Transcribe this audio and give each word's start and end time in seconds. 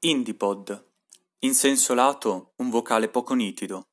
Indipod. 0.00 0.90
In 1.40 1.54
senso 1.54 1.92
lato, 1.92 2.52
un 2.58 2.70
vocale 2.70 3.08
poco 3.08 3.34
nitido. 3.34 3.86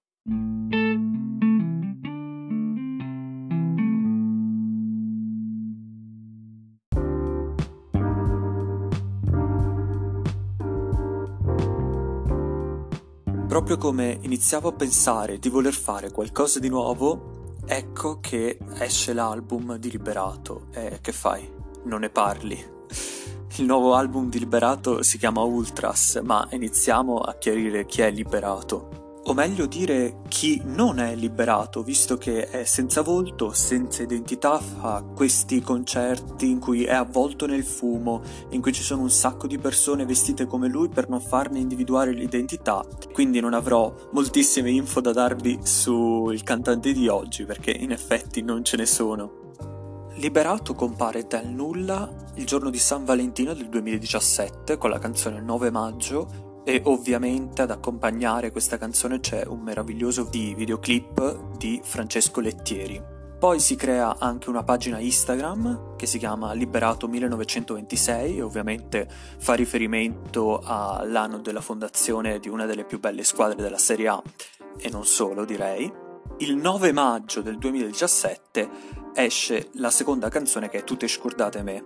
Proprio 13.47 13.77
come 13.77 14.19
iniziavo 14.21 14.67
a 14.67 14.73
pensare 14.73 15.39
di 15.39 15.49
voler 15.49 15.73
fare 15.73 16.11
qualcosa 16.11 16.59
di 16.59 16.69
nuovo, 16.69 17.55
ecco 17.65 18.19
che 18.19 18.59
esce 18.77 19.11
l'album 19.13 19.77
di 19.77 19.89
Liberato. 19.89 20.67
E 20.71 20.99
che 21.01 21.11
fai? 21.11 21.51
Non 21.85 22.01
ne 22.01 22.11
parli. 22.11 22.74
Il 23.57 23.63
nuovo 23.63 23.95
album 23.95 24.29
di 24.29 24.37
Liberato 24.37 25.01
si 25.01 25.17
chiama 25.17 25.41
Ultras, 25.41 26.19
ma 26.21 26.45
iniziamo 26.51 27.19
a 27.19 27.35
chiarire 27.35 27.85
chi 27.85 28.01
è 28.01 28.11
Liberato. 28.11 29.21
O 29.27 29.33
meglio 29.33 29.65
dire 29.65 30.17
chi 30.27 30.61
non 30.65 30.99
è 30.99 31.15
liberato, 31.15 31.81
visto 31.81 32.17
che 32.17 32.49
è 32.49 32.65
senza 32.65 33.01
volto, 33.01 33.53
senza 33.53 34.03
identità, 34.03 34.59
fa 34.59 35.03
questi 35.15 35.61
concerti 35.61 36.49
in 36.49 36.59
cui 36.59 36.83
è 36.83 36.93
avvolto 36.93 37.45
nel 37.45 37.63
fumo, 37.63 38.21
in 38.49 38.61
cui 38.61 38.73
ci 38.73 38.83
sono 38.83 39.03
un 39.03 39.09
sacco 39.09 39.47
di 39.47 39.57
persone 39.57 40.05
vestite 40.05 40.45
come 40.45 40.67
lui 40.67 40.89
per 40.89 41.07
non 41.07 41.21
farne 41.21 41.59
individuare 41.59 42.11
l'identità. 42.11 42.85
Quindi 43.13 43.39
non 43.39 43.53
avrò 43.53 43.91
moltissime 44.11 44.69
info 44.69 44.99
da 44.99 45.13
darvi 45.13 45.59
sul 45.63 46.43
cantante 46.43 46.91
di 46.91 47.07
oggi, 47.07 47.45
perché 47.45 47.71
in 47.71 47.91
effetti 47.91 48.41
non 48.41 48.65
ce 48.65 48.75
ne 48.75 48.85
sono. 48.85 49.44
Liberato 50.17 50.75
compare 50.75 51.27
dal 51.27 51.45
nulla 51.45 52.09
il 52.35 52.45
giorno 52.45 52.69
di 52.69 52.77
San 52.77 53.03
Valentino 53.03 53.53
del 53.53 53.67
2017 53.67 54.77
con 54.77 54.89
la 54.89 54.97
canzone 54.97 55.41
9 55.41 55.69
maggio 55.71 56.61
e 56.63 56.81
ovviamente 56.85 57.61
ad 57.61 57.71
accompagnare 57.71 58.49
questa 58.49 58.77
canzone 58.77 59.19
c'è 59.19 59.43
un 59.45 59.59
meraviglioso 59.59 60.23
videoclip 60.23 61.57
di 61.57 61.81
Francesco 61.83 62.39
Lettieri. 62.39 63.01
Poi 63.37 63.59
si 63.59 63.75
crea 63.75 64.15
anche 64.17 64.49
una 64.49 64.63
pagina 64.63 64.99
Instagram 64.99 65.97
che 65.97 66.05
si 66.05 66.17
chiama 66.17 66.53
Liberato 66.53 67.09
1926 67.09 68.37
e 68.37 68.41
ovviamente 68.41 69.09
fa 69.37 69.53
riferimento 69.53 70.61
all'anno 70.63 71.39
della 71.39 71.59
fondazione 71.59 72.39
di 72.39 72.47
una 72.47 72.65
delle 72.65 72.85
più 72.85 73.01
belle 73.01 73.25
squadre 73.25 73.61
della 73.61 73.77
Serie 73.77 74.07
A 74.07 74.23
e 74.77 74.89
non 74.89 75.05
solo 75.05 75.43
direi. 75.43 75.91
Il 76.37 76.55
9 76.55 76.93
maggio 76.93 77.41
del 77.41 77.57
2017 77.57 79.03
esce 79.15 79.69
la 79.75 79.89
seconda 79.89 80.29
canzone 80.29 80.69
che 80.69 80.79
è 80.79 80.83
Tu 80.83 80.97
te 80.97 81.07
scordate 81.07 81.63
me. 81.63 81.83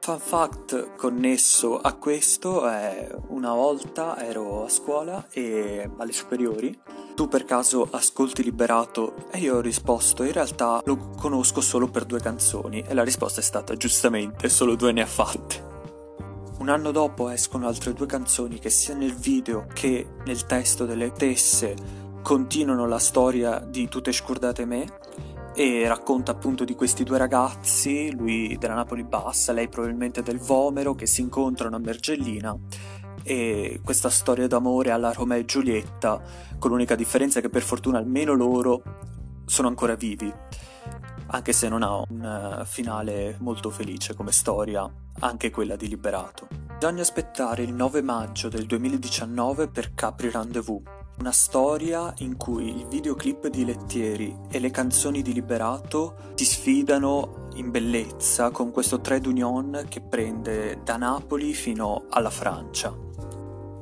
Fun 0.00 0.18
fact 0.18 0.96
connesso 0.96 1.78
a 1.78 1.94
questo 1.94 2.68
è 2.68 3.08
una 3.28 3.54
volta 3.54 4.18
ero 4.22 4.64
a 4.64 4.68
scuola 4.68 5.28
e 5.30 5.88
alle 5.96 6.12
superiori 6.12 6.78
tu 7.14 7.28
per 7.28 7.44
caso 7.44 7.88
ascolti 7.90 8.42
Liberato 8.42 9.28
e 9.30 9.38
io 9.38 9.56
ho 9.56 9.60
risposto 9.60 10.24
in 10.24 10.32
realtà 10.32 10.82
lo 10.84 11.12
conosco 11.16 11.60
solo 11.60 11.88
per 11.88 12.04
due 12.04 12.20
canzoni 12.20 12.84
e 12.86 12.92
la 12.92 13.04
risposta 13.04 13.40
è 13.40 13.42
stata 13.42 13.76
giustamente 13.76 14.48
solo 14.48 14.74
due 14.74 14.92
ne 14.92 15.02
ha 15.02 15.06
fatte. 15.06 15.72
Un 16.58 16.68
anno 16.68 16.90
dopo 16.90 17.30
escono 17.30 17.66
altre 17.66 17.92
due 17.92 18.06
canzoni 18.06 18.58
che 18.58 18.70
sia 18.70 18.94
nel 18.94 19.14
video 19.14 19.66
che 19.72 20.06
nel 20.24 20.44
testo 20.44 20.86
delle 20.86 21.12
tesse 21.12 21.76
continuano 22.22 22.86
la 22.86 22.98
storia 22.98 23.58
di 23.58 23.88
Tu 23.88 24.00
te 24.00 24.12
scordate 24.12 24.64
me 24.64 24.86
e 25.54 25.86
racconta 25.86 26.32
appunto 26.32 26.64
di 26.64 26.74
questi 26.74 27.04
due 27.04 27.16
ragazzi, 27.16 28.10
lui 28.10 28.56
della 28.58 28.74
Napoli 28.74 29.04
Bassa, 29.04 29.52
lei 29.52 29.68
probabilmente 29.68 30.22
del 30.22 30.38
Vomero, 30.38 30.94
che 30.94 31.06
si 31.06 31.20
incontrano 31.20 31.76
a 31.76 31.78
Mergellina 31.78 32.56
e 33.22 33.80
questa 33.82 34.10
storia 34.10 34.48
d'amore 34.48 34.90
alla 34.90 35.12
Romeo 35.12 35.38
e 35.38 35.44
Giulietta, 35.44 36.20
con 36.58 36.70
l'unica 36.70 36.96
differenza 36.96 37.40
che 37.40 37.48
per 37.48 37.62
fortuna 37.62 37.98
almeno 37.98 38.34
loro 38.34 38.82
sono 39.46 39.68
ancora 39.68 39.94
vivi, 39.94 40.32
anche 41.26 41.52
se 41.52 41.68
non 41.68 41.82
ha 41.82 42.02
un 42.08 42.62
finale 42.66 43.36
molto 43.38 43.70
felice 43.70 44.14
come 44.14 44.32
storia, 44.32 44.90
anche 45.20 45.50
quella 45.50 45.76
di 45.76 45.88
Liberato. 45.88 46.48
Bisogna 46.78 47.02
aspettare 47.02 47.62
il 47.62 47.72
9 47.72 48.02
maggio 48.02 48.48
del 48.48 48.66
2019 48.66 49.68
per 49.68 49.94
Capri 49.94 50.30
Rendezvous, 50.30 50.82
una 51.18 51.32
storia 51.32 52.12
in 52.18 52.36
cui 52.36 52.68
il 52.68 52.86
videoclip 52.86 53.48
di 53.48 53.64
Lettieri 53.64 54.36
e 54.50 54.58
le 54.58 54.70
canzoni 54.70 55.22
di 55.22 55.32
Liberato 55.32 56.16
si 56.34 56.44
sfidano 56.44 57.48
in 57.54 57.70
bellezza 57.70 58.50
con 58.50 58.70
questo 58.72 59.00
trade 59.00 59.28
union 59.28 59.86
che 59.88 60.00
prende 60.00 60.80
da 60.82 60.96
Napoli 60.96 61.54
fino 61.54 62.06
alla 62.10 62.30
Francia. 62.30 62.94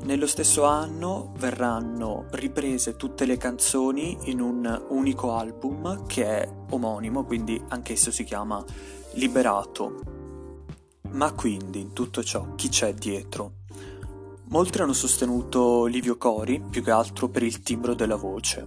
Nello 0.03 0.27
stesso 0.27 0.65
anno 0.65 1.33
verranno 1.39 2.27
riprese 2.31 2.97
tutte 2.97 3.25
le 3.25 3.37
canzoni 3.37 4.19
in 4.25 4.41
un 4.41 4.87
unico 4.89 5.35
album 5.37 6.07
che 6.07 6.25
è 6.25 6.49
omonimo, 6.71 7.25
quindi 7.25 7.63
anch'esso 7.69 8.11
si 8.11 8.25
chiama 8.25 8.63
Liberato. 9.13 10.01
Ma 11.11 11.33
quindi 11.33 11.81
in 11.81 11.93
tutto 11.93 12.23
ciò 12.25 12.55
chi 12.57 12.69
c'è 12.69 12.93
dietro? 12.95 13.62
Molti 14.53 14.83
hanno 14.83 14.93
sostenuto 14.93 15.87
Livio 15.87 16.19
Cori 16.19 16.61
più 16.61 16.83
che 16.83 16.91
altro 16.91 17.31
per 17.31 17.43
il 17.43 17.63
timbro 17.63 17.95
della 17.95 18.17
voce. 18.17 18.67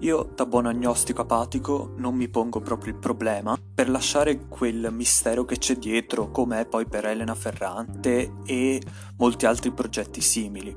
Io, 0.00 0.32
da 0.34 0.46
buon 0.46 0.64
agnostico 0.64 1.20
apatico, 1.20 1.92
non 1.98 2.14
mi 2.14 2.26
pongo 2.28 2.60
proprio 2.60 2.94
il 2.94 2.98
problema 2.98 3.54
per 3.74 3.90
lasciare 3.90 4.46
quel 4.48 4.88
mistero 4.90 5.44
che 5.44 5.58
c'è 5.58 5.76
dietro, 5.76 6.30
come 6.30 6.60
è 6.60 6.66
poi 6.66 6.86
per 6.86 7.04
Elena 7.04 7.34
Ferrante 7.34 8.36
e 8.46 8.80
molti 9.18 9.44
altri 9.44 9.72
progetti 9.72 10.22
simili. 10.22 10.74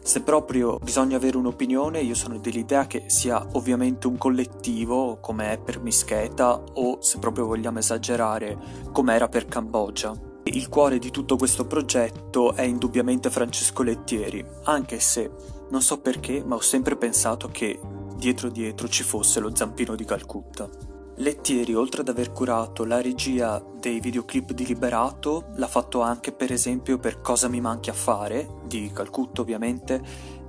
Se 0.00 0.22
proprio 0.22 0.78
bisogna 0.78 1.16
avere 1.16 1.36
un'opinione, 1.36 1.98
io 1.98 2.14
sono 2.14 2.38
dell'idea 2.38 2.86
che 2.86 3.06
sia 3.08 3.44
ovviamente 3.54 4.06
un 4.06 4.16
collettivo, 4.16 5.18
come 5.18 5.54
è 5.54 5.58
per 5.58 5.80
Mischeta, 5.80 6.54
o 6.74 7.02
se 7.02 7.18
proprio 7.18 7.46
vogliamo 7.46 7.80
esagerare, 7.80 8.56
come 8.92 9.16
era 9.16 9.26
per 9.26 9.46
Cambogia 9.46 10.27
il 10.48 10.68
cuore 10.68 10.98
di 10.98 11.10
tutto 11.10 11.36
questo 11.36 11.66
progetto 11.66 12.54
è 12.54 12.62
indubbiamente 12.62 13.30
Francesco 13.30 13.82
Lettieri, 13.82 14.44
anche 14.64 15.00
se 15.00 15.30
non 15.70 15.82
so 15.82 16.00
perché, 16.00 16.42
ma 16.44 16.54
ho 16.54 16.60
sempre 16.60 16.96
pensato 16.96 17.48
che 17.48 17.78
dietro 18.16 18.48
dietro 18.48 18.88
ci 18.88 19.02
fosse 19.02 19.40
lo 19.40 19.54
zampino 19.54 19.94
di 19.94 20.04
Calcutta. 20.04 20.68
Lettieri, 21.16 21.74
oltre 21.74 22.02
ad 22.02 22.08
aver 22.08 22.32
curato 22.32 22.84
la 22.84 23.00
regia 23.00 23.62
dei 23.80 23.98
videoclip 23.98 24.52
di 24.52 24.64
Liberato, 24.64 25.46
l'ha 25.56 25.66
fatto 25.66 26.00
anche 26.00 26.32
per 26.32 26.52
esempio 26.52 26.98
per 26.98 27.20
Cosa 27.20 27.48
mi 27.48 27.60
manchi 27.60 27.90
a 27.90 27.94
fare, 27.94 28.48
di 28.66 28.90
Calcutta 28.92 29.40
ovviamente, 29.40 30.00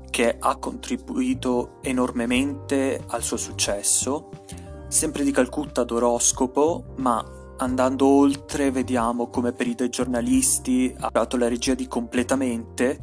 che 0.10 0.36
ha 0.38 0.58
contribuito 0.58 1.80
enormemente 1.82 3.04
al 3.08 3.24
suo 3.24 3.38
successo. 3.38 4.30
Sempre 4.88 5.24
di 5.24 5.32
Calcutta 5.32 5.82
ad 5.82 5.92
Oroscopo, 5.92 6.94
ma 6.98 7.24
andando 7.60 8.06
oltre 8.06 8.72
vediamo 8.72 9.30
come 9.30 9.52
per 9.52 9.68
i 9.68 9.76
due 9.76 9.90
giornalisti 9.90 10.94
ha 11.00 11.10
dato 11.12 11.38
la 11.38 11.48
regia 11.48 11.74
di 11.74 11.88
Completamente, 11.88 13.00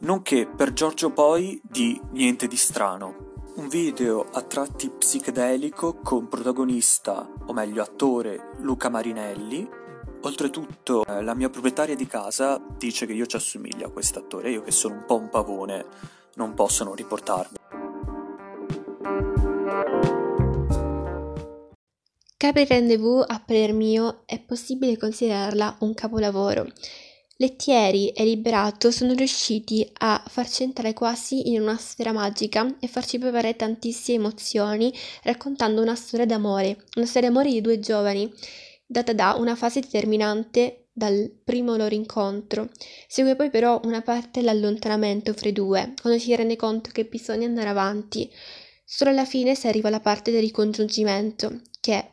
nonché 0.00 0.46
per 0.46 0.72
Giorgio 0.72 1.10
Poi 1.10 1.60
di 1.62 2.00
Niente 2.12 2.46
di 2.46 2.56
strano. 2.56 3.24
Un 3.56 3.68
video 3.68 4.26
a 4.32 4.42
tratti 4.42 4.90
psichedelico 4.90 5.94
con 6.02 6.28
protagonista, 6.28 7.26
o 7.46 7.52
meglio 7.54 7.82
attore, 7.82 8.52
Luca 8.58 8.90
Marinelli. 8.90 9.66
Oltretutto 10.22 11.04
eh, 11.06 11.22
la 11.22 11.34
mia 11.34 11.48
proprietaria 11.48 11.96
di 11.96 12.06
casa 12.06 12.60
dice 12.76 13.06
che 13.06 13.12
io 13.12 13.26
ci 13.26 13.36
assomiglio 13.36 13.86
a 13.86 13.90
quest'attore, 13.90 14.50
io 14.50 14.60
che 14.60 14.72
sono 14.72 14.94
un 14.94 15.04
po' 15.06 15.16
un 15.16 15.30
pavone 15.30 15.86
non 16.34 16.52
posso 16.52 16.84
non 16.84 16.94
riportarmi. 16.94 17.56
Capri 22.38 22.66
Rendezvous, 22.66 23.24
a 23.26 23.40
parer 23.40 23.72
mio, 23.72 24.24
è 24.26 24.38
possibile 24.38 24.98
considerarla 24.98 25.78
un 25.80 25.94
capolavoro. 25.94 26.70
Lettieri 27.38 28.10
e 28.10 28.24
Liberato 28.24 28.90
sono 28.90 29.14
riusciti 29.14 29.90
a 30.00 30.22
farci 30.28 30.62
entrare 30.62 30.92
quasi 30.92 31.50
in 31.50 31.62
una 31.62 31.78
sfera 31.78 32.12
magica 32.12 32.76
e 32.78 32.88
farci 32.88 33.18
provare 33.18 33.56
tantissime 33.56 34.18
emozioni 34.18 34.92
raccontando 35.22 35.80
una 35.80 35.94
storia 35.94 36.26
d'amore, 36.26 36.84
una 36.96 37.06
storia 37.06 37.30
d'amore 37.30 37.52
di 37.52 37.62
due 37.62 37.80
giovani, 37.80 38.30
data 38.84 39.14
da 39.14 39.34
una 39.38 39.54
fase 39.54 39.80
determinante 39.80 40.88
dal 40.92 41.30
primo 41.42 41.74
loro 41.76 41.94
incontro. 41.94 42.68
Segue 43.08 43.34
poi 43.34 43.48
però 43.48 43.80
una 43.84 44.02
parte 44.02 44.40
dell'allontanamento 44.40 45.32
fra 45.32 45.48
i 45.48 45.52
due, 45.52 45.94
quando 46.02 46.18
si 46.18 46.36
rende 46.36 46.56
conto 46.56 46.90
che 46.92 47.06
bisogna 47.06 47.46
andare 47.46 47.70
avanti. 47.70 48.30
Solo 48.84 49.08
alla 49.08 49.24
fine 49.24 49.54
si 49.54 49.68
arriva 49.68 49.88
alla 49.88 50.00
parte 50.00 50.30
del 50.30 50.42
ricongiungimento, 50.42 51.62
che 51.80 52.10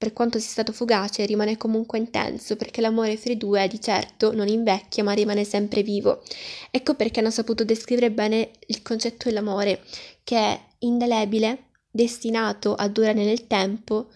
per 0.00 0.14
quanto 0.14 0.38
sia 0.38 0.48
stato 0.48 0.72
fugace, 0.72 1.26
rimane 1.26 1.58
comunque 1.58 1.98
intenso 1.98 2.56
perché 2.56 2.80
l'amore 2.80 3.18
fra 3.18 3.32
i 3.32 3.36
due 3.36 3.68
di 3.68 3.78
certo 3.82 4.32
non 4.32 4.48
invecchia 4.48 5.04
ma 5.04 5.12
rimane 5.12 5.44
sempre 5.44 5.82
vivo. 5.82 6.22
Ecco 6.70 6.94
perché 6.94 7.20
hanno 7.20 7.30
saputo 7.30 7.64
descrivere 7.64 8.10
bene 8.10 8.52
il 8.68 8.80
concetto 8.80 9.28
dell'amore, 9.28 9.82
che 10.24 10.38
è 10.38 10.60
indelebile, 10.78 11.64
destinato 11.90 12.74
a 12.74 12.88
durare 12.88 13.12
nel 13.12 13.46
tempo, 13.46 14.08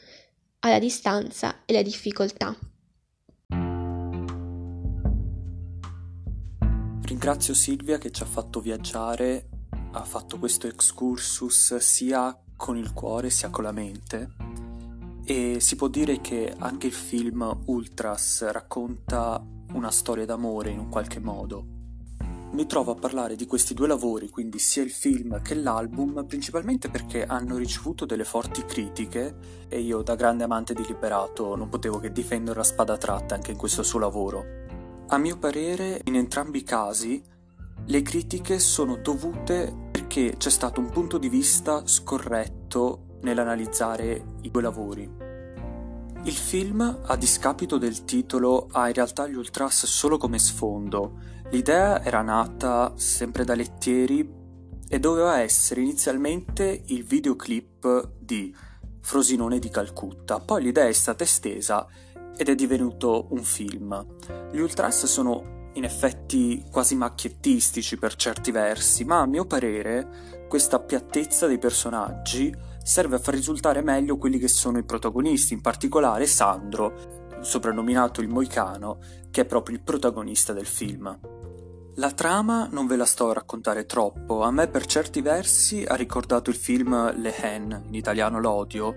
alla 0.60 0.78
distanza 0.78 1.64
e 1.66 1.74
alla 1.74 1.82
difficoltà. 1.82 2.56
Ringrazio 7.02 7.52
Silvia 7.52 7.98
che 7.98 8.10
ci 8.10 8.22
ha 8.22 8.26
fatto 8.26 8.60
viaggiare, 8.60 9.50
ha 9.92 10.04
fatto 10.04 10.38
questo 10.38 10.66
excursus 10.66 11.76
sia 11.76 12.34
con 12.56 12.78
il 12.78 12.94
cuore 12.94 13.28
sia 13.28 13.50
con 13.50 13.64
la 13.64 13.72
mente 13.72 14.72
e 15.24 15.58
si 15.60 15.76
può 15.76 15.88
dire 15.88 16.20
che 16.20 16.54
anche 16.58 16.86
il 16.86 16.92
film 16.92 17.62
Ultras 17.66 18.50
racconta 18.50 19.42
una 19.72 19.90
storia 19.90 20.26
d'amore 20.26 20.70
in 20.70 20.78
un 20.78 20.88
qualche 20.88 21.20
modo. 21.20 21.66
Mi 22.52 22.66
trovo 22.66 22.92
a 22.92 22.94
parlare 22.94 23.34
di 23.34 23.46
questi 23.46 23.74
due 23.74 23.88
lavori, 23.88 24.28
quindi 24.28 24.60
sia 24.60 24.84
il 24.84 24.92
film 24.92 25.42
che 25.42 25.54
l'album, 25.54 26.24
principalmente 26.24 26.88
perché 26.88 27.24
hanno 27.24 27.56
ricevuto 27.56 28.04
delle 28.04 28.22
forti 28.22 28.64
critiche 28.64 29.34
e 29.68 29.80
io 29.80 30.02
da 30.02 30.14
grande 30.14 30.44
amante 30.44 30.72
di 30.72 30.84
Liberato 30.86 31.56
non 31.56 31.68
potevo 31.68 31.98
che 31.98 32.12
difendere 32.12 32.58
la 32.58 32.62
spada 32.62 32.96
tratta 32.96 33.34
anche 33.34 33.50
in 33.50 33.56
questo 33.56 33.82
suo 33.82 33.98
lavoro. 33.98 34.44
A 35.08 35.18
mio 35.18 35.36
parere, 35.36 36.00
in 36.04 36.14
entrambi 36.14 36.58
i 36.58 36.62
casi, 36.62 37.20
le 37.86 38.02
critiche 38.02 38.60
sono 38.60 38.96
dovute 38.96 39.74
perché 39.90 40.36
c'è 40.36 40.50
stato 40.50 40.80
un 40.80 40.90
punto 40.90 41.18
di 41.18 41.28
vista 41.28 41.86
scorretto 41.86 43.03
nell'analizzare 43.24 44.36
i 44.42 44.50
due 44.50 44.62
lavori. 44.62 45.10
Il 46.26 46.32
film, 46.32 47.00
a 47.04 47.16
discapito 47.16 47.76
del 47.76 48.04
titolo, 48.04 48.68
ha 48.70 48.86
in 48.86 48.94
realtà 48.94 49.26
gli 49.26 49.34
ultras 49.34 49.84
solo 49.84 50.16
come 50.16 50.38
sfondo. 50.38 51.18
L'idea 51.50 52.02
era 52.02 52.22
nata 52.22 52.92
sempre 52.96 53.44
da 53.44 53.54
Lettieri 53.54 54.42
e 54.88 54.98
doveva 54.98 55.40
essere 55.40 55.82
inizialmente 55.82 56.82
il 56.86 57.04
videoclip 57.04 58.10
di 58.18 58.54
Frosinone 59.00 59.58
di 59.58 59.68
Calcutta. 59.68 60.40
Poi 60.40 60.62
l'idea 60.62 60.86
è 60.86 60.92
stata 60.92 61.24
estesa 61.24 61.86
ed 62.36 62.48
è 62.48 62.54
divenuto 62.54 63.26
un 63.30 63.42
film. 63.42 64.06
Gli 64.50 64.60
ultras 64.60 65.04
sono 65.04 65.68
in 65.74 65.84
effetti 65.84 66.64
quasi 66.70 66.94
macchiettistici 66.94 67.98
per 67.98 68.14
certi 68.16 68.50
versi, 68.50 69.04
ma 69.04 69.20
a 69.20 69.26
mio 69.26 69.44
parere 69.44 70.46
questa 70.48 70.78
piattezza 70.78 71.46
dei 71.46 71.58
personaggi 71.58 72.54
serve 72.84 73.16
a 73.16 73.18
far 73.18 73.34
risultare 73.34 73.82
meglio 73.82 74.18
quelli 74.18 74.38
che 74.38 74.46
sono 74.46 74.78
i 74.78 74.84
protagonisti, 74.84 75.54
in 75.54 75.62
particolare 75.62 76.26
Sandro, 76.26 77.40
soprannominato 77.40 78.20
il 78.20 78.28
Moicano, 78.28 78.98
che 79.30 79.40
è 79.40 79.44
proprio 79.46 79.74
il 79.74 79.82
protagonista 79.82 80.52
del 80.52 80.66
film. 80.66 81.18
La 81.96 82.10
trama 82.10 82.68
non 82.70 82.86
ve 82.86 82.96
la 82.96 83.06
sto 83.06 83.30
a 83.30 83.34
raccontare 83.34 83.86
troppo, 83.86 84.42
a 84.42 84.50
me 84.50 84.68
per 84.68 84.84
certi 84.84 85.22
versi 85.22 85.84
ha 85.86 85.94
ricordato 85.94 86.50
il 86.50 86.56
film 86.56 87.20
Le 87.20 87.34
Hen, 87.36 87.84
in 87.86 87.94
italiano 87.94 88.38
L'Odio, 88.38 88.94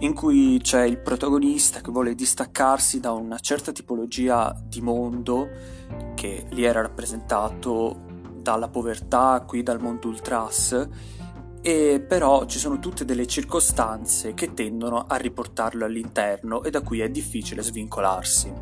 in 0.00 0.12
cui 0.14 0.58
c'è 0.60 0.82
il 0.82 0.98
protagonista 0.98 1.80
che 1.80 1.90
vuole 1.90 2.14
distaccarsi 2.14 2.98
da 2.98 3.12
una 3.12 3.38
certa 3.38 3.70
tipologia 3.72 4.58
di 4.64 4.80
mondo 4.80 5.48
che 6.14 6.46
lì 6.50 6.64
era 6.64 6.80
rappresentato 6.80 8.08
dalla 8.40 8.68
povertà, 8.68 9.44
qui 9.46 9.62
dal 9.62 9.80
mondo 9.80 10.08
ultras, 10.08 10.88
e 11.62 12.04
però 12.06 12.46
ci 12.46 12.58
sono 12.58 12.78
tutte 12.78 13.04
delle 13.04 13.26
circostanze 13.26 14.34
che 14.34 14.54
tendono 14.54 15.04
a 15.06 15.16
riportarlo 15.16 15.84
all'interno 15.84 16.62
e 16.62 16.70
da 16.70 16.80
cui 16.80 17.00
è 17.00 17.10
difficile 17.10 17.62
svincolarsi. 17.62 18.52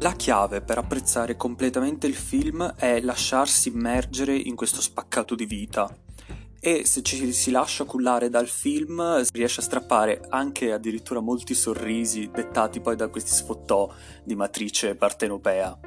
La 0.00 0.12
chiave 0.12 0.62
per 0.62 0.78
apprezzare 0.78 1.36
completamente 1.36 2.06
il 2.06 2.14
film 2.14 2.74
è 2.74 3.00
lasciarsi 3.00 3.68
immergere 3.68 4.34
in 4.34 4.56
questo 4.56 4.80
spaccato 4.80 5.34
di 5.34 5.44
vita 5.44 5.94
e 6.58 6.84
se 6.84 7.02
ci 7.02 7.32
si 7.32 7.50
lascia 7.50 7.84
cullare 7.84 8.28
dal 8.28 8.46
film 8.46 9.22
si 9.22 9.30
riesce 9.32 9.60
a 9.60 9.62
strappare 9.62 10.20
anche 10.28 10.72
addirittura 10.72 11.20
molti 11.20 11.54
sorrisi 11.54 12.30
dettati 12.30 12.80
poi 12.80 12.96
da 12.96 13.08
questi 13.08 13.30
sfottò 13.30 13.90
di 14.22 14.34
matrice 14.34 14.94
partenopea. 14.94 15.78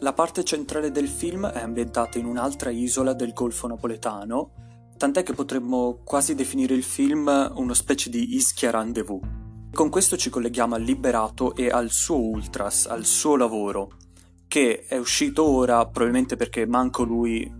La 0.00 0.12
parte 0.12 0.44
centrale 0.44 0.90
del 0.90 1.08
film 1.08 1.46
è 1.46 1.60
ambientata 1.60 2.18
in 2.18 2.26
un'altra 2.26 2.70
isola 2.70 3.14
del 3.14 3.32
Golfo 3.32 3.66
napoletano 3.66 4.65
tant'è 4.96 5.22
che 5.22 5.34
potremmo 5.34 6.00
quasi 6.04 6.34
definire 6.34 6.74
il 6.74 6.82
film 6.82 7.52
una 7.56 7.74
specie 7.74 8.08
di 8.10 8.34
Ischia 8.34 8.70
Rendezvous. 8.70 9.20
Con 9.72 9.90
questo 9.90 10.16
ci 10.16 10.30
colleghiamo 10.30 10.74
al 10.74 10.82
Liberato 10.82 11.54
e 11.54 11.68
al 11.68 11.90
suo 11.90 12.18
Ultras, 12.18 12.86
al 12.86 13.04
suo 13.04 13.36
lavoro, 13.36 13.90
che 14.48 14.84
è 14.86 14.96
uscito 14.96 15.44
ora 15.44 15.84
probabilmente 15.86 16.36
perché 16.36 16.66
manco 16.66 17.02
lui 17.02 17.52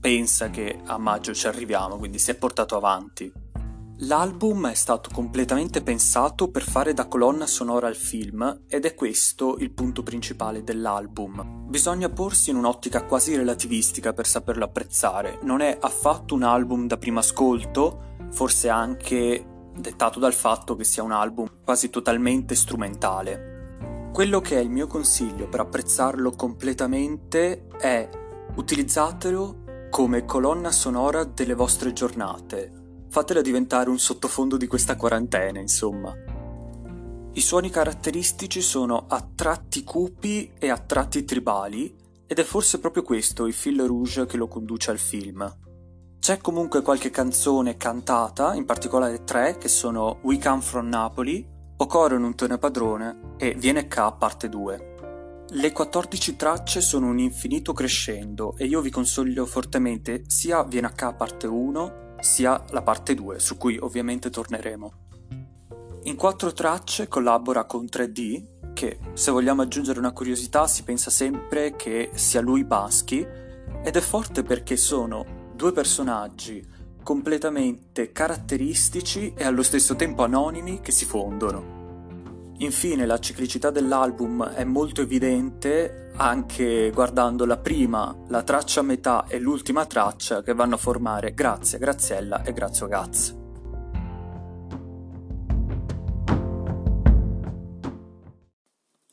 pensa 0.00 0.50
che 0.50 0.80
a 0.84 0.98
maggio 0.98 1.32
ci 1.32 1.46
arriviamo, 1.46 1.96
quindi 1.96 2.18
si 2.18 2.32
è 2.32 2.34
portato 2.34 2.76
avanti. 2.76 3.32
L'album 4.04 4.68
è 4.68 4.74
stato 4.74 5.10
completamente 5.12 5.80
pensato 5.80 6.50
per 6.50 6.64
fare 6.64 6.92
da 6.92 7.06
colonna 7.06 7.46
sonora 7.46 7.86
al 7.86 7.94
film 7.94 8.62
ed 8.66 8.84
è 8.84 8.94
questo 8.94 9.58
il 9.58 9.70
punto 9.70 10.02
principale 10.02 10.64
dell'album. 10.64 11.66
Bisogna 11.68 12.08
porsi 12.08 12.50
in 12.50 12.56
un'ottica 12.56 13.04
quasi 13.04 13.36
relativistica 13.36 14.12
per 14.12 14.26
saperlo 14.26 14.64
apprezzare. 14.64 15.38
Non 15.42 15.60
è 15.60 15.78
affatto 15.80 16.34
un 16.34 16.42
album 16.42 16.88
da 16.88 16.96
primo 16.96 17.20
ascolto, 17.20 18.16
forse 18.32 18.68
anche 18.68 19.70
dettato 19.72 20.18
dal 20.18 20.34
fatto 20.34 20.74
che 20.74 20.82
sia 20.82 21.04
un 21.04 21.12
album 21.12 21.60
quasi 21.62 21.88
totalmente 21.88 22.56
strumentale. 22.56 24.08
Quello 24.12 24.40
che 24.40 24.56
è 24.56 24.60
il 24.60 24.70
mio 24.70 24.88
consiglio 24.88 25.46
per 25.46 25.60
apprezzarlo 25.60 26.32
completamente 26.32 27.68
è 27.78 28.08
utilizzatelo 28.56 29.88
come 29.90 30.24
colonna 30.24 30.72
sonora 30.72 31.22
delle 31.22 31.54
vostre 31.54 31.92
giornate 31.92 32.80
fatela 33.12 33.42
diventare 33.42 33.90
un 33.90 33.98
sottofondo 33.98 34.56
di 34.56 34.66
questa 34.66 34.96
quarantena, 34.96 35.60
insomma. 35.60 36.14
I 37.34 37.40
suoni 37.42 37.68
caratteristici 37.68 38.62
sono 38.62 39.04
a 39.06 39.22
tratti 39.34 39.84
cupi 39.84 40.52
e 40.58 40.70
a 40.70 40.78
tratti 40.78 41.22
tribali, 41.22 41.94
ed 42.26 42.38
è 42.38 42.42
forse 42.42 42.80
proprio 42.80 43.02
questo 43.02 43.44
il 43.44 43.52
fil 43.52 43.82
rouge 43.82 44.24
che 44.24 44.38
lo 44.38 44.48
conduce 44.48 44.90
al 44.90 44.98
film. 44.98 45.46
C'è 46.18 46.38
comunque 46.38 46.80
qualche 46.80 47.10
canzone 47.10 47.76
cantata, 47.76 48.54
in 48.54 48.64
particolare 48.64 49.24
tre, 49.24 49.58
che 49.58 49.68
sono 49.68 50.20
We 50.22 50.38
Come 50.38 50.62
From 50.62 50.88
Napoli, 50.88 51.46
Occorre 51.76 52.16
un 52.16 52.34
Tone 52.34 52.56
Padrone 52.56 53.34
e 53.36 53.54
Viene 53.58 53.88
K 53.88 54.16
parte 54.16 54.48
2. 54.48 55.44
Le 55.50 55.72
14 55.72 56.36
tracce 56.36 56.80
sono 56.80 57.08
un 57.08 57.18
infinito 57.18 57.74
crescendo 57.74 58.54
e 58.56 58.64
io 58.64 58.80
vi 58.80 58.88
consiglio 58.88 59.44
fortemente 59.44 60.22
sia 60.28 60.62
Viene 60.64 60.92
K 60.94 61.14
parte 61.14 61.46
1 61.46 62.01
sia 62.22 62.62
la 62.70 62.82
parte 62.82 63.14
2, 63.14 63.40
su 63.40 63.58
cui 63.58 63.76
ovviamente 63.78 64.30
torneremo. 64.30 64.92
In 66.04 66.16
quattro 66.16 66.52
tracce 66.52 67.08
collabora 67.08 67.64
con 67.64 67.84
3D, 67.84 68.72
che 68.72 68.98
se 69.12 69.30
vogliamo 69.30 69.62
aggiungere 69.62 69.98
una 69.98 70.12
curiosità 70.12 70.66
si 70.66 70.84
pensa 70.84 71.10
sempre 71.10 71.74
che 71.74 72.10
sia 72.14 72.40
lui 72.40 72.64
Baschi, 72.64 73.26
ed 73.84 73.96
è 73.96 74.00
forte 74.00 74.42
perché 74.42 74.76
sono 74.76 75.50
due 75.54 75.72
personaggi 75.72 76.64
completamente 77.02 78.12
caratteristici 78.12 79.34
e 79.36 79.44
allo 79.44 79.62
stesso 79.62 79.96
tempo 79.96 80.22
anonimi 80.22 80.80
che 80.80 80.92
si 80.92 81.04
fondono. 81.04 81.81
Infine 82.62 83.06
la 83.06 83.18
ciclicità 83.18 83.70
dell'album 83.70 84.44
è 84.50 84.62
molto 84.62 85.00
evidente 85.00 86.12
anche 86.14 86.92
guardando 86.94 87.44
la 87.44 87.58
prima, 87.58 88.16
la 88.28 88.44
traccia 88.44 88.82
metà 88.82 89.26
e 89.26 89.40
l'ultima 89.40 89.84
traccia 89.84 90.44
che 90.44 90.54
vanno 90.54 90.76
a 90.76 90.78
formare 90.78 91.34
Grazia, 91.34 91.78
Graziella 91.78 92.44
e 92.44 92.52
Grazio 92.52 92.86
Gaz. 92.86 93.36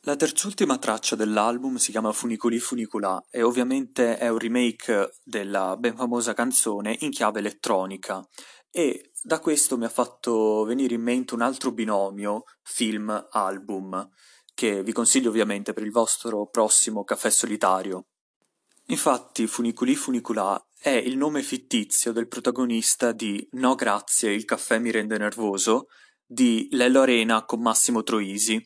La 0.02 0.14
terzultima 0.14 0.78
traccia 0.78 1.16
dell'album 1.16 1.74
si 1.74 1.90
chiama 1.90 2.12
Funiculi 2.12 2.60
Funicula 2.60 3.26
e 3.30 3.42
ovviamente 3.42 4.16
è 4.16 4.28
un 4.28 4.38
remake 4.38 5.18
della 5.24 5.76
ben 5.76 5.96
famosa 5.96 6.34
canzone 6.34 6.96
in 7.00 7.10
chiave 7.10 7.40
elettronica 7.40 8.24
e 8.70 9.09
da 9.22 9.38
questo 9.38 9.76
mi 9.76 9.84
ha 9.84 9.90
fatto 9.90 10.64
venire 10.64 10.94
in 10.94 11.02
mente 11.02 11.34
un 11.34 11.42
altro 11.42 11.72
binomio 11.72 12.44
film-album, 12.62 14.08
che 14.54 14.82
vi 14.82 14.92
consiglio 14.92 15.28
ovviamente 15.28 15.72
per 15.72 15.82
il 15.82 15.90
vostro 15.90 16.48
prossimo 16.48 17.04
caffè 17.04 17.30
solitario. 17.30 18.06
Infatti 18.86 19.46
Funiculi 19.46 19.94
Funicula 19.94 20.60
è 20.78 20.90
il 20.90 21.16
nome 21.16 21.42
fittizio 21.42 22.12
del 22.12 22.28
protagonista 22.28 23.12
di 23.12 23.46
No 23.52 23.74
grazie, 23.74 24.32
il 24.32 24.44
caffè 24.44 24.78
mi 24.78 24.90
rende 24.90 25.18
nervoso, 25.18 25.86
di 26.24 26.68
Lello 26.72 27.02
Arena 27.02 27.44
con 27.44 27.60
Massimo 27.60 28.02
Troisi, 28.02 28.60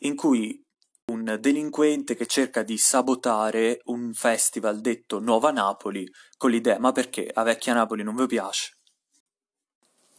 in 0.00 0.16
cui 0.16 0.60
un 1.06 1.36
delinquente 1.40 2.14
che 2.14 2.26
cerca 2.26 2.62
di 2.62 2.78
sabotare 2.78 3.80
un 3.84 4.12
festival 4.12 4.80
detto 4.80 5.20
Nuova 5.20 5.50
Napoli 5.50 6.08
con 6.36 6.50
l'idea 6.50 6.78
ma 6.78 6.92
perché 6.92 7.28
a 7.32 7.42
vecchia 7.42 7.74
Napoli 7.74 8.02
non 8.02 8.14
vi 8.14 8.26
piace? 8.26 8.81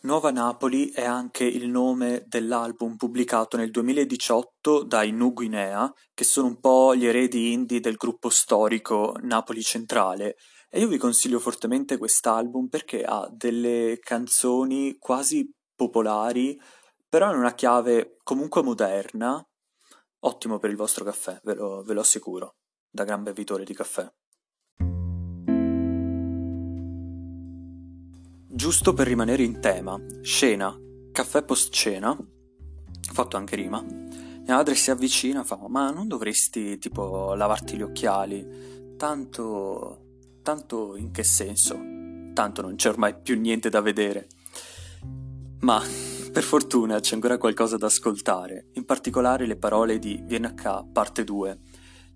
Nuova 0.06 0.32
Napoli 0.32 0.92
è 0.92 1.06
anche 1.06 1.46
il 1.46 1.70
nome 1.70 2.26
dell'album 2.28 2.98
pubblicato 2.98 3.56
nel 3.56 3.72
2018 3.72 4.84
dai 4.84 5.14
Nu 5.14 5.32
Guinea, 5.32 5.90
che 6.14 6.26
sono 6.26 6.48
un 6.48 6.60
po' 6.60 6.94
gli 6.94 7.06
eredi 7.06 7.54
indie 7.54 7.80
del 7.80 7.96
gruppo 7.96 8.28
storico 8.28 9.16
Napoli 9.22 9.62
Centrale, 9.62 10.36
e 10.70 10.82
io 10.82 10.90
vi 10.90 10.98
consiglio 10.98 11.40
fortemente 11.40 11.98
quest'album 11.98 12.68
perché 12.68 13.06
ha 13.06 13.30
delle 13.32 13.98
canzoni 14.02 14.98
quasi 15.00 15.50
popolari, 15.74 16.60
però 17.08 17.32
in 17.32 17.38
una 17.38 17.54
chiave 17.54 18.18
comunque 18.24 18.62
moderna, 18.62 19.42
ottimo 20.26 20.60
per 20.60 20.70
il 20.70 20.76
vostro 20.76 21.06
caffè, 21.06 21.40
ve 21.44 21.54
lo, 21.54 21.82
ve 21.82 21.94
lo 21.94 22.02
assicuro, 22.02 22.56
da 22.90 23.06
gran 23.06 23.24
bevitore 23.24 23.64
di 23.64 23.74
caffè. 23.74 24.06
Giusto 28.56 28.94
per 28.94 29.08
rimanere 29.08 29.42
in 29.42 29.60
tema, 29.60 30.00
scena, 30.22 30.80
caffè 31.12 31.44
post 31.44 31.74
cena, 31.74 32.16
fatto 33.12 33.36
anche 33.36 33.56
rima, 33.56 33.82
mia 33.82 34.56
madre 34.56 34.76
si 34.76 34.92
avvicina 34.92 35.42
e 35.42 35.44
fa 35.44 35.60
ma 35.68 35.90
non 35.90 36.08
dovresti 36.08 36.78
tipo 36.78 37.34
lavarti 37.34 37.76
gli 37.76 37.82
occhiali, 37.82 38.96
tanto, 38.96 40.20
tanto 40.44 40.96
in 40.96 41.10
che 41.10 41.24
senso? 41.24 41.74
Tanto 42.34 42.62
non 42.62 42.76
c'è 42.76 42.90
ormai 42.90 43.20
più 43.20 43.40
niente 43.40 43.70
da 43.70 43.82
vedere. 43.82 44.28
Ma 45.62 45.82
per 46.32 46.44
fortuna 46.44 47.00
c'è 47.00 47.16
ancora 47.16 47.40
qualcosa 47.40 47.78
da 47.78 47.88
ascoltare, 47.88 48.68
in 48.74 48.86
particolare 48.86 49.48
le 49.48 49.58
parole 49.58 49.98
di 49.98 50.24
a 50.62 50.86
parte 50.94 51.24
2. 51.24 51.60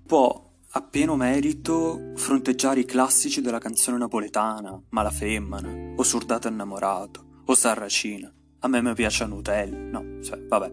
Può 0.05 0.46
a 0.77 0.81
pieno 0.83 1.15
merito 1.15 2.11
fronteggiare 2.13 2.81
i 2.81 2.85
classici 2.85 3.41
della 3.41 3.57
canzone 3.57 3.97
napoletana, 3.97 4.79
Mala 4.89 5.09
Femmina, 5.09 5.95
o 5.95 6.03
Surdato 6.03 6.47
innamorato, 6.47 7.41
o 7.45 7.55
Sarracina. 7.55 8.31
A 8.59 8.67
me 8.67 8.83
mi 8.83 8.93
piace 8.93 9.25
Nutella, 9.25 9.75
no, 9.75 10.21
cioè, 10.21 10.39
vabbè, 10.39 10.71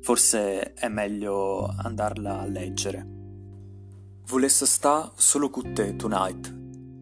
forse 0.00 0.72
è 0.72 0.88
meglio 0.88 1.66
andarla 1.66 2.40
a 2.40 2.46
leggere. 2.46 3.06
Volesse 4.28 4.64
sta 4.64 5.12
solo 5.14 5.50
con 5.50 5.74
te 5.74 5.94
tonight, 5.94 6.54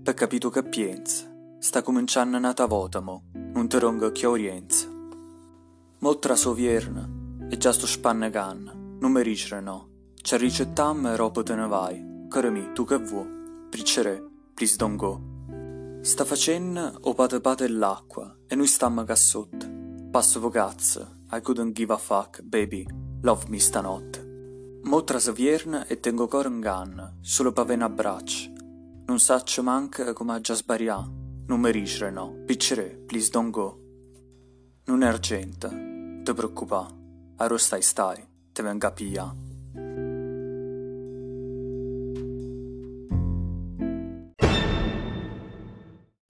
per 0.03 0.15
capito 0.15 0.51
che 0.51 0.65
piensa, 0.65 1.33
sta 1.61 1.83
cominciando 1.83 2.41
nata 2.41 2.67
vota 2.67 2.99
mo, 2.99 3.27
non 3.35 3.69
te 3.69 3.79
ronga 3.79 4.11
che 4.11 4.27
orienza. 4.27 4.89
Moltra 6.01 6.35
sovierna, 6.35 7.09
e 7.49 7.57
già 7.57 7.71
sto 7.71 7.87
spanne 7.87 8.31
canna, 8.31 8.73
non 8.73 9.13
mi 9.13 9.23
ricere 9.23 9.61
no, 9.61 9.91
c'è 10.21 10.39
ricettam 10.39 11.07
e 11.07 11.15
ropo 11.15 11.45
te 11.45 11.55
ne 11.55 11.69
vai. 11.69 12.15
Caro 12.29 12.73
tu 12.73 12.85
che 12.85 12.99
vuoi? 12.99 13.27
Priccere, 13.71 14.23
please 14.53 14.77
don't 14.77 14.97
go. 14.97 16.01
Sta 16.01 16.25
facendo 16.25 16.99
o 17.03 17.15
pate 17.15 17.41
pate 17.41 17.69
l'acqua 17.69 18.37
e 18.47 18.55
noi 18.55 18.67
stamma 18.67 19.05
ca 19.05 19.15
sotto. 19.15 19.67
Passo 20.11 20.41
vocazza, 20.41 21.21
I 21.33 21.41
couldn't 21.41 21.73
give 21.73 21.93
a 21.93 21.97
fuck, 21.97 22.43
baby, 22.43 22.87
love 23.23 23.47
me 23.49 23.59
stanotte. 23.59 24.25
Mo 24.83 25.03
trasavierna 25.03 25.87
e 25.87 25.99
tengo 25.99 26.27
cor 26.29 26.47
in 26.47 26.61
ganna, 26.61 27.17
solo 27.21 27.53
pa 27.53 27.65
ven 27.65 27.83
abbraccio. 27.83 28.53
Non 29.07 29.19
saccio 29.19 29.63
manca 29.63 30.13
come 30.13 30.35
ha 30.35 30.41
già 30.41 30.55
sbarià, 30.55 30.97
non 31.47 31.61
mi 31.61 31.71
ricere 31.71 32.11
no, 32.11 32.43
piccere, 32.45 33.03
please 33.07 33.31
don't 33.31 33.51
go. 33.51 33.81
Non 34.87 35.03
è 35.03 35.07
argenta, 35.07 35.69
te 35.69 36.35
preoccupa, 36.35 36.89
aro 37.37 37.57
stai 37.57 37.83
stai, 37.83 38.25
te 38.53 38.63
venga 38.63 38.89
a 38.89 38.93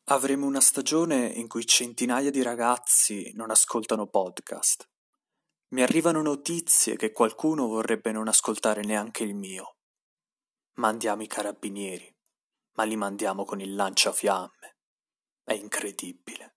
Avremo 0.09 0.47
una 0.47 0.61
stagione 0.61 1.27
in 1.27 1.49
cui 1.49 1.67
centinaia 1.67 2.31
di 2.31 2.41
ragazzi 2.41 3.33
non 3.35 3.51
ascoltano 3.51 4.07
podcast. 4.07 4.89
Mi 5.71 5.83
arrivano 5.83 6.23
notizie 6.23 6.95
che 6.95 7.11
qualcuno 7.11 7.67
vorrebbe 7.67 8.13
non 8.13 8.29
ascoltare 8.29 8.85
neanche 8.85 9.25
il 9.25 9.35
mio. 9.35 9.79
Mandiamo 10.75 11.23
i 11.23 11.27
carabinieri, 11.27 12.09
ma 12.77 12.85
li 12.85 12.95
mandiamo 12.95 13.45
con 13.45 13.61
il 13.61 13.75
lanciafiamme. 13.75 14.77
È 15.43 15.55
incredibile. 15.55 16.56